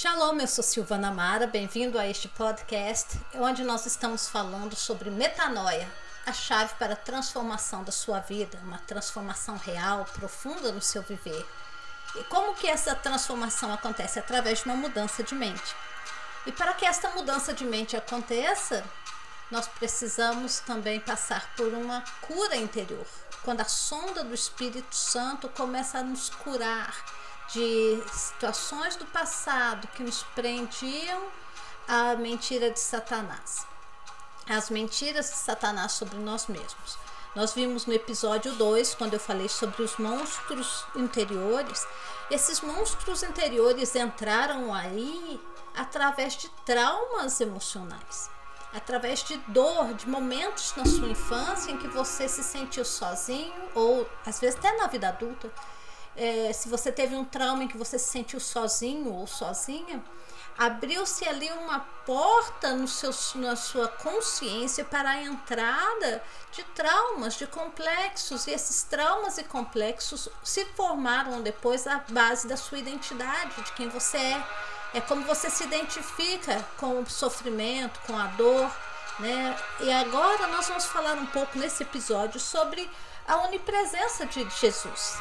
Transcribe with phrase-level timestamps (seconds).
[0.00, 5.90] Shalom, eu sou Silvana Mara, bem-vindo a este podcast, onde nós estamos falando sobre metanoia,
[6.24, 11.44] a chave para a transformação da sua vida, uma transformação real, profunda no seu viver.
[12.14, 14.20] E como que essa transformação acontece?
[14.20, 15.74] Através de uma mudança de mente.
[16.46, 18.84] E para que esta mudança de mente aconteça,
[19.50, 23.06] nós precisamos também passar por uma cura interior.
[23.42, 26.94] Quando a sonda do Espírito Santo começa a nos curar
[27.52, 31.22] de situações do passado que nos prendiam
[31.86, 33.66] à mentira de Satanás.
[34.48, 36.98] As mentiras de Satanás sobre nós mesmos.
[37.34, 41.86] Nós vimos no episódio 2, quando eu falei sobre os monstros interiores,
[42.30, 45.40] esses monstros interiores entraram aí
[45.76, 48.30] através de traumas emocionais,
[48.74, 54.08] através de dor, de momentos na sua infância em que você se sentiu sozinho, ou
[54.26, 55.52] às vezes até na vida adulta,
[56.18, 60.02] é, se você teve um trauma em que você se sentiu sozinho ou sozinha,
[60.58, 67.46] abriu-se ali uma porta no seu, na sua consciência para a entrada de traumas, de
[67.46, 73.72] complexos, e esses traumas e complexos se formaram depois a base da sua identidade, de
[73.72, 74.46] quem você é.
[74.94, 78.70] É como você se identifica com o sofrimento, com a dor,
[79.20, 79.56] né?
[79.80, 82.90] E agora nós vamos falar um pouco nesse episódio sobre
[83.26, 85.18] a onipresença de Jesus.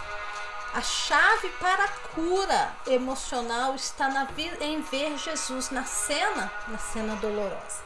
[0.74, 4.28] A chave para a cura emocional está na,
[4.60, 7.82] em ver Jesus na cena, na cena dolorosa.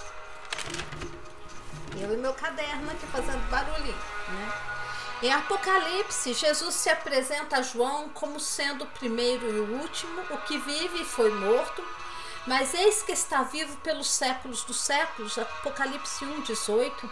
[1.98, 3.96] Eu e meu caderno aqui fazendo barulhinho,
[4.30, 4.72] né?
[5.22, 10.38] Em Apocalipse, Jesus se apresenta a João como sendo o primeiro e o último, o
[10.40, 11.86] que vive e foi morto,
[12.48, 15.38] mas eis que está vivo pelos séculos dos séculos.
[15.38, 17.12] Apocalipse 1, 18.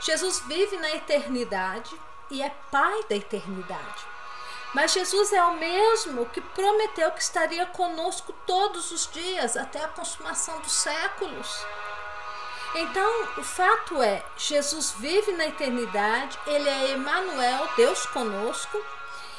[0.00, 1.94] Jesus vive na eternidade
[2.30, 4.17] e é Pai da eternidade.
[4.74, 9.88] Mas Jesus é o mesmo que prometeu que estaria conosco todos os dias até a
[9.88, 11.66] consumação dos séculos.
[12.74, 18.78] Então, o fato é, Jesus vive na eternidade, ele é Emmanuel, Deus conosco.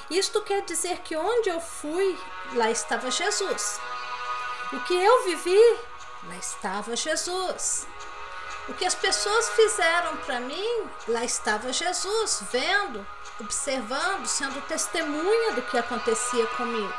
[0.09, 2.17] Isto quer dizer que onde eu fui,
[2.53, 3.79] lá estava Jesus.
[4.73, 5.79] O que eu vivi,
[6.27, 7.87] lá estava Jesus.
[8.69, 13.05] O que as pessoas fizeram para mim, lá estava Jesus, vendo,
[13.39, 16.93] observando, sendo testemunha do que acontecia comigo.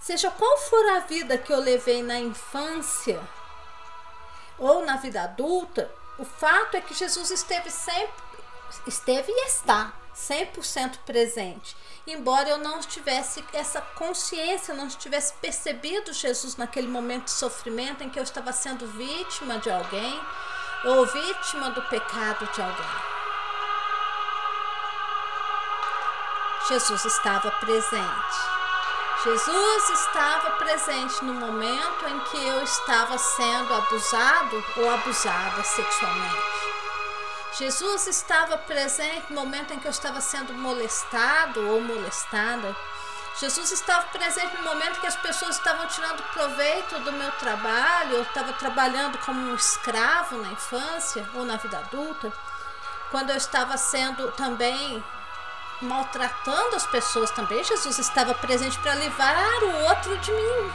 [0.00, 3.20] Seja qual for a vida que eu levei na infância
[4.58, 8.24] ou na vida adulta, o fato é que Jesus esteve sempre,
[8.86, 11.76] esteve e está 100% presente.
[12.06, 18.10] Embora eu não tivesse essa consciência, não tivesse percebido Jesus naquele momento de sofrimento em
[18.10, 20.20] que eu estava sendo vítima de alguém
[20.84, 23.14] ou vítima do pecado de alguém.
[26.68, 28.54] Jesus estava presente.
[29.22, 36.63] Jesus estava presente no momento em que eu estava sendo abusado ou abusada sexualmente.
[37.56, 42.74] Jesus estava presente no momento em que eu estava sendo molestado ou molestada.
[43.38, 48.22] Jesus estava presente no momento que as pessoas estavam tirando proveito do meu trabalho, eu
[48.22, 52.32] estava trabalhando como um escravo na infância ou na vida adulta,
[53.10, 55.04] quando eu estava sendo também
[55.80, 60.72] maltratando as pessoas também, Jesus estava presente para livrar o outro de mim.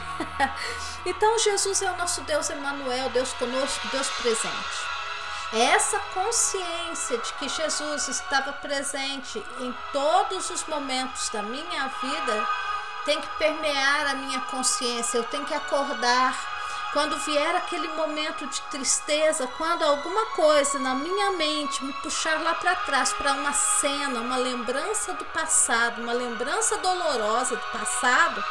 [1.04, 4.99] então Jesus é o nosso Deus Emmanuel, Deus conosco, Deus presente.
[5.52, 12.48] Essa consciência de que Jesus estava presente em todos os momentos da minha vida
[13.04, 15.18] tem que permear a minha consciência.
[15.18, 16.38] Eu tenho que acordar
[16.92, 22.54] quando vier aquele momento de tristeza, quando alguma coisa na minha mente me puxar lá
[22.54, 28.44] para trás para uma cena, uma lembrança do passado, uma lembrança dolorosa do passado,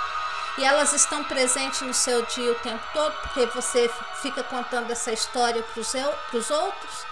[0.60, 3.90] e elas estão presentes no seu dia o tempo todo, porque você
[4.22, 7.06] fica contando essa história para os outros.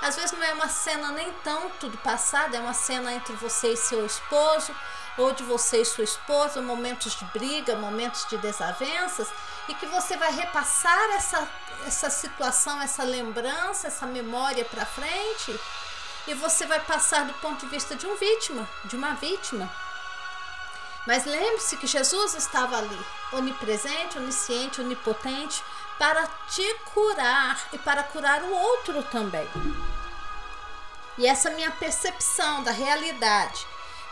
[0.00, 3.72] Às vezes não é uma cena nem tanto do passado, é uma cena entre você
[3.72, 4.72] e seu esposo,
[5.18, 9.28] ou de você e sua esposa, momentos de briga, momentos de desavenças,
[9.68, 11.48] e que você vai repassar essa,
[11.84, 15.58] essa situação, essa lembrança, essa memória para frente,
[16.28, 19.68] e você vai passar do ponto de vista de um vítima, de uma vítima.
[21.06, 25.62] Mas lembre-se que Jesus estava ali, onipresente, onisciente, onipotente,
[25.98, 29.48] para te curar e para curar o outro também.
[31.18, 33.66] E essa minha percepção da realidade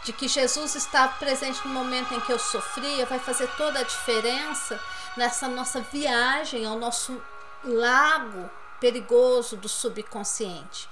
[0.05, 3.85] de que Jesus estava presente no momento em que eu sofria vai fazer toda a
[3.85, 4.81] diferença
[5.17, 7.21] nessa nossa viagem ao nosso
[7.65, 8.51] lago
[8.81, 10.89] perigoso do subconsciente.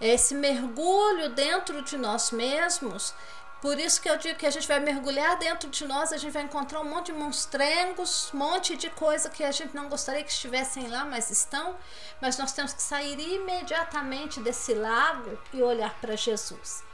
[0.00, 3.14] É esse mergulho dentro de nós mesmos
[3.60, 6.32] Por isso que eu digo que a gente vai mergulhar dentro de nós, a gente
[6.32, 10.22] vai encontrar um monte de monstrengos, um monte de coisa que a gente não gostaria
[10.22, 11.76] que estivessem lá, mas estão.
[12.20, 16.84] Mas nós temos que sair imediatamente desse lago e olhar para Jesus.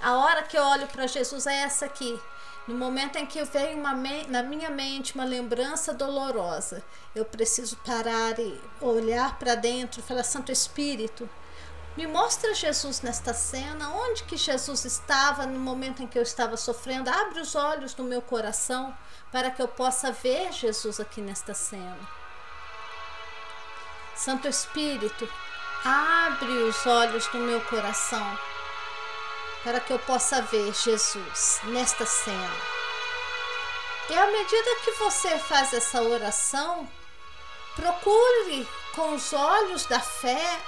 [0.00, 2.18] A hora que eu olho para Jesus é essa aqui.
[2.66, 3.92] No momento em que vem uma
[4.28, 6.82] na minha mente uma lembrança dolorosa,
[7.14, 11.28] eu preciso parar e olhar para dentro e falar: Santo Espírito,
[11.96, 16.56] me mostra Jesus nesta cena, onde que Jesus estava no momento em que eu estava
[16.56, 17.08] sofrendo.
[17.08, 18.96] Abre os olhos do meu coração
[19.30, 21.98] para que eu possa ver Jesus aqui nesta cena.
[24.16, 25.28] Santo Espírito,
[25.84, 28.38] abre os olhos do meu coração
[29.62, 32.56] para que eu possa ver Jesus nesta cena.
[34.10, 36.88] E à medida que você faz essa oração,
[37.74, 40.60] procure com os olhos da fé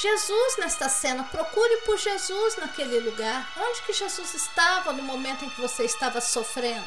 [0.00, 3.50] Jesus nesta cena, procure por Jesus naquele lugar.
[3.56, 6.86] Onde que Jesus estava no momento em que você estava sofrendo?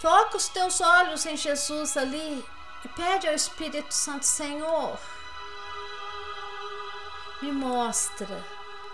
[0.00, 2.44] Foca os teus olhos em Jesus ali
[2.84, 4.98] e pede ao Espírito Santo, Senhor,
[7.42, 8.42] me mostra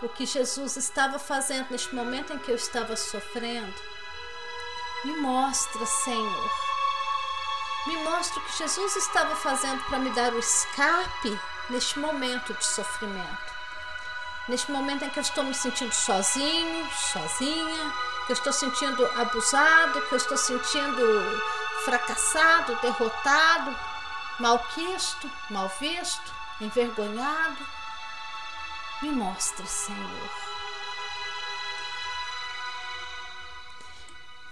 [0.03, 3.75] o que Jesus estava fazendo neste momento em que eu estava sofrendo.
[5.05, 6.51] Me mostra, Senhor.
[7.87, 11.39] Me mostra o que Jesus estava fazendo para me dar o escape
[11.71, 13.57] neste momento de sofrimento.
[14.49, 17.93] Neste momento em que eu estou me sentindo sozinho, sozinha,
[18.27, 21.43] que eu estou sentindo abusado, que eu estou sentindo
[21.85, 23.77] fracassado, derrotado,
[24.39, 27.67] malquisto, mal visto, envergonhado.
[29.03, 30.31] Me mostre, Senhor.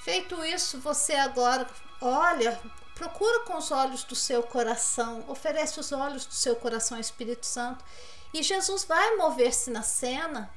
[0.01, 1.67] Feito isso, você agora
[2.01, 2.61] olha
[2.95, 7.45] Procura com os olhos do seu coração, oferece os olhos do seu coração ao Espírito
[7.45, 7.85] Santo
[8.33, 10.51] e Jesus vai mover-se na cena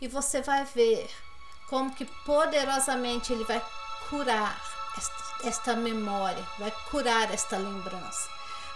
[0.00, 1.08] e você vai ver
[1.68, 3.64] como que poderosamente ele vai
[4.08, 4.60] curar
[4.96, 8.28] esta, esta memória, vai curar esta lembrança.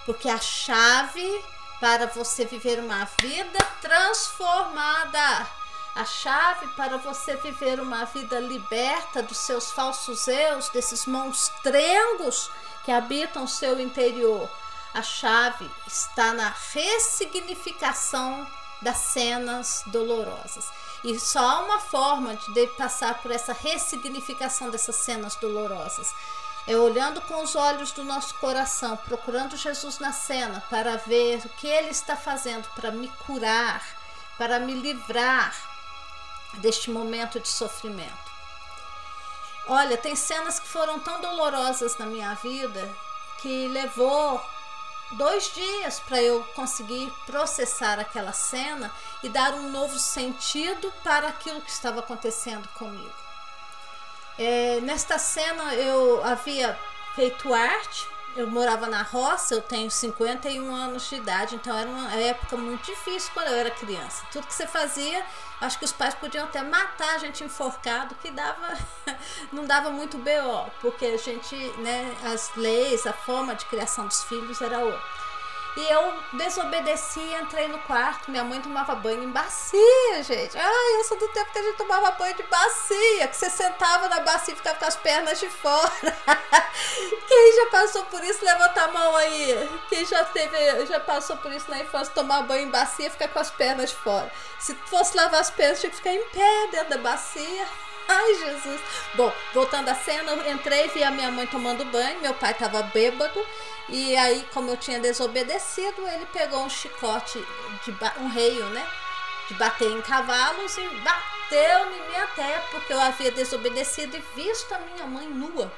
[0.06, 1.44] Porque a chave
[1.80, 5.48] para você viver uma vida transformada,
[5.94, 12.50] a chave para você viver uma vida liberta dos seus falsos eus, desses monstrengos
[12.90, 14.50] que habitam seu interior.
[14.92, 18.44] A chave está na ressignificação
[18.82, 20.68] das cenas dolorosas.
[21.04, 26.12] E só há uma forma de passar por essa ressignificação dessas cenas dolorosas.
[26.66, 31.48] É olhando com os olhos do nosso coração, procurando Jesus na cena para ver o
[31.50, 33.84] que ele está fazendo para me curar,
[34.36, 35.54] para me livrar
[36.54, 38.29] deste momento de sofrimento.
[39.66, 42.88] Olha, tem cenas que foram tão dolorosas na minha vida
[43.40, 44.40] que levou
[45.12, 48.92] dois dias para eu conseguir processar aquela cena
[49.22, 53.12] e dar um novo sentido para aquilo que estava acontecendo comigo.
[54.38, 56.78] É, nesta cena eu havia
[57.14, 62.12] feito arte eu morava na roça, eu tenho 51 anos de idade, então era uma
[62.14, 64.24] época muito difícil quando eu era criança.
[64.32, 65.24] Tudo que você fazia,
[65.60, 68.78] acho que os pais podiam até matar a gente enforcado, que dava
[69.52, 74.22] não dava muito BO, porque a gente, né, as leis, a forma de criação dos
[74.24, 75.29] filhos era outra.
[75.76, 78.30] E eu desobedeci, entrei no quarto.
[78.30, 80.58] Minha mãe tomava banho em bacia, gente.
[80.58, 84.08] Ai, eu sou do tempo que a gente tomava banho de bacia, que você sentava
[84.08, 85.90] na bacia e ficava com as pernas de fora.
[87.28, 89.80] Quem já passou por isso, levanta a mão aí.
[89.88, 93.28] Quem já teve, já passou por isso na infância, tomar banho em bacia e ficar
[93.28, 94.30] com as pernas de fora.
[94.58, 97.89] Se fosse lavar as pernas, tinha que ficar em pé dentro da bacia.
[98.12, 98.80] Ai, Jesus.
[99.14, 102.82] Bom, voltando à cena, eu entrei, vi a minha mãe tomando banho, meu pai estava
[102.82, 103.46] bêbado.
[103.88, 107.38] E aí, como eu tinha desobedecido, ele pegou um chicote,
[107.84, 108.84] de um reio, né?
[109.46, 114.74] De bater em cavalos e bateu em mim até porque eu havia desobedecido e visto
[114.74, 115.72] a minha mãe nua.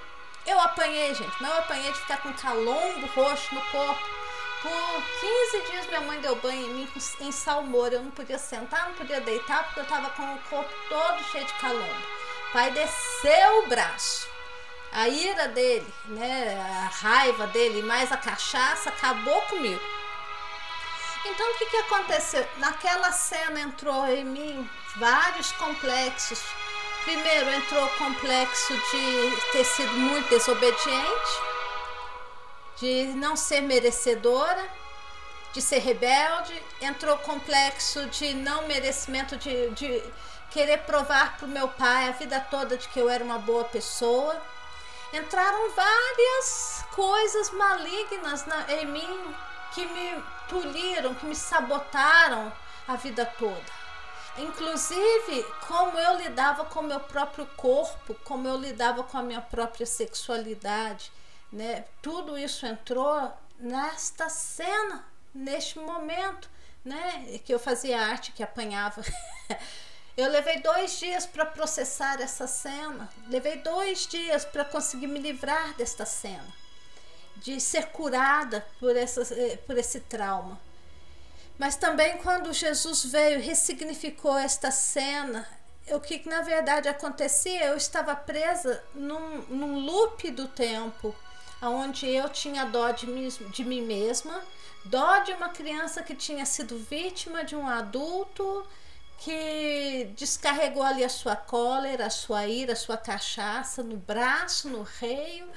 [0.47, 4.03] Eu apanhei, gente, mas eu apanhei de ficar com calombo roxo no corpo.
[4.63, 5.03] Por
[5.53, 6.89] 15 dias minha mãe deu banho em mim
[7.21, 7.97] em salmoura.
[7.97, 11.45] Eu não podia sentar, não podia deitar, porque eu estava com o corpo todo cheio
[11.45, 12.22] de calombo.
[12.53, 14.33] Pai desceu o braço
[14.93, 19.81] a ira dele, né, a raiva dele, mais a cachaça, acabou comigo.
[21.25, 22.47] Então o que, que aconteceu?
[22.59, 26.43] Naquela cena entrou em mim vários complexos.
[27.05, 31.41] Primeiro entrou o complexo de ter sido muito desobediente,
[32.77, 34.69] de não ser merecedora,
[35.53, 36.63] de ser rebelde.
[36.81, 40.03] Entrou o complexo de não merecimento, de, de
[40.53, 43.65] querer provar para o meu pai a vida toda de que eu era uma boa
[43.65, 44.41] pessoa
[45.13, 49.35] entraram várias coisas malignas na, em mim
[49.75, 52.53] que me tolhiram, que me sabotaram
[52.89, 53.83] a vida toda.
[54.39, 59.43] Inclusive, como eu lidava com o meu próprio corpo, como eu lidava com a minha
[59.43, 61.13] própria sexualidade,
[61.53, 61.85] né?
[62.01, 65.05] Tudo isso entrou nesta cena,
[65.35, 66.49] neste momento,
[66.83, 67.39] né?
[67.45, 69.03] Que eu fazia arte, que apanhava.
[70.15, 75.73] Eu levei dois dias para processar essa cena, levei dois dias para conseguir me livrar
[75.75, 76.47] desta cena,
[77.37, 80.61] de ser curada por, essa, eh, por esse trauma.
[81.59, 85.49] Mas também quando Jesus veio e ressignificou esta cena,
[85.89, 91.15] o que na verdade acontecia, eu estava presa num, num loop do tempo,
[91.63, 94.43] onde eu tinha dó de mim, de mim mesma,
[94.85, 98.67] dó de uma criança que tinha sido vítima de um adulto
[99.25, 104.83] que descarregou ali a sua cólera, a sua ira, a sua cachaça no braço, no
[104.83, 105.49] reio,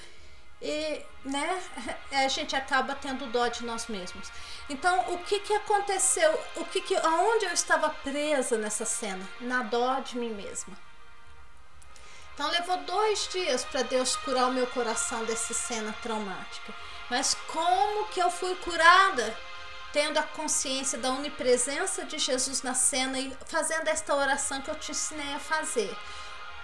[0.62, 1.62] e né,
[2.13, 4.31] a gente acaba tendo dó de nós mesmos.
[4.69, 6.39] Então, o que que aconteceu?
[6.57, 9.27] O que que aonde eu estava presa nessa cena?
[9.41, 10.77] Na dó de mim mesma.
[12.36, 16.74] Então levou dois dias para Deus curar o meu coração dessa cena traumática.
[17.10, 19.36] Mas como que eu fui curada?
[19.96, 24.75] Tendo a consciência da onipresença de Jesus na cena e fazendo esta oração que eu
[24.75, 25.96] te ensinei a fazer.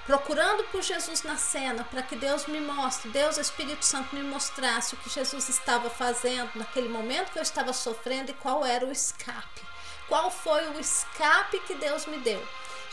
[0.06, 4.96] Procurando por Jesus na cena, para que Deus me mostre, Deus Espírito Santo me mostrasse
[4.96, 8.92] o que Jesus estava fazendo naquele momento que eu estava sofrendo e qual era o
[8.92, 9.62] escape.
[10.10, 12.46] Qual foi o escape que Deus me deu?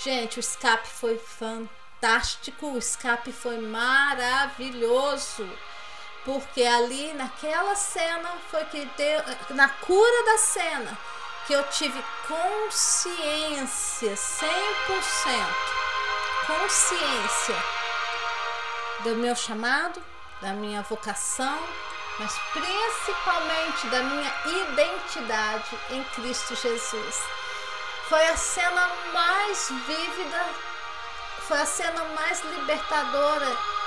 [0.04, 5.50] Gente, o escape foi fantástico, o escape foi maravilhoso
[6.28, 10.98] porque ali naquela cena foi que deu, na cura da cena,
[11.46, 14.46] que eu tive consciência 100%,
[16.46, 17.54] consciência
[19.04, 20.02] do meu chamado,
[20.42, 21.58] da minha vocação,
[22.18, 27.22] mas principalmente da minha identidade em Cristo Jesus.
[28.06, 30.46] Foi a cena mais vívida,
[31.46, 33.77] foi a cena mais libertadora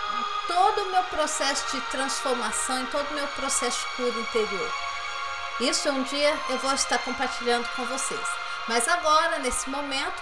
[1.02, 4.74] meu processo de transformação, em todo o meu processo de cura interior.
[5.60, 8.28] Isso um dia eu vou estar compartilhando com vocês.
[8.68, 10.22] Mas agora, nesse momento,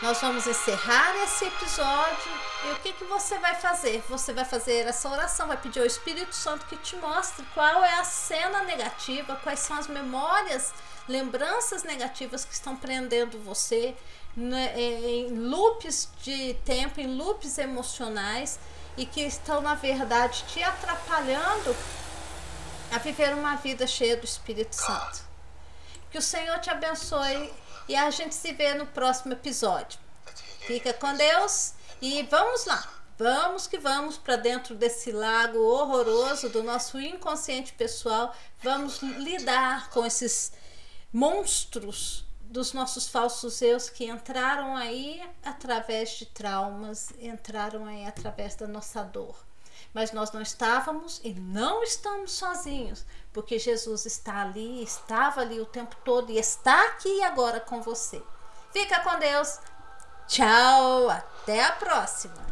[0.00, 2.32] nós vamos encerrar esse episódio.
[2.66, 4.02] E o que, que você vai fazer?
[4.08, 7.94] Você vai fazer essa oração, vai pedir ao Espírito Santo que te mostre qual é
[7.94, 10.72] a cena negativa, quais são as memórias,
[11.06, 13.94] lembranças negativas que estão prendendo você
[14.34, 18.58] né, em loops de tempo, em loops emocionais
[18.98, 21.74] e que estão, na verdade, te atrapalhando
[22.90, 25.20] a viver uma vida cheia do Espírito Santo.
[26.10, 27.52] Que o Senhor te abençoe
[27.88, 30.00] e a gente se vê no próximo episódio.
[30.66, 32.86] Fica com Deus e vamos lá.
[33.16, 38.34] Vamos que vamos para dentro desse lago horroroso do nosso inconsciente pessoal.
[38.62, 40.52] Vamos lidar com esses
[41.12, 48.66] monstros dos nossos falsos eus que entraram aí através de traumas, entraram aí através da
[48.66, 49.36] nossa dor.
[49.92, 55.66] Mas nós não estávamos e não estamos sozinhos, porque Jesus está ali, estava ali o
[55.66, 58.22] tempo todo e está aqui agora com você.
[58.72, 59.58] Fica com Deus.
[60.26, 62.47] Tchau, até a próxima.